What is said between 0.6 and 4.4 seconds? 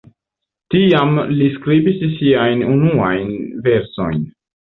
Tiam li skribis siajn unuajn versojn.